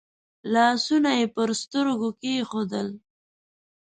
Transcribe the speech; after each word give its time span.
لاسونه 0.53 1.09
يې 1.19 1.25
پر 1.35 1.49
سترګو 1.61 2.09
کېښودل. 2.19 2.87